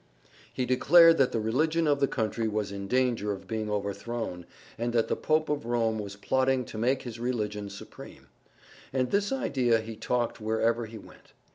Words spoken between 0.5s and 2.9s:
He declared that the religion of the country was in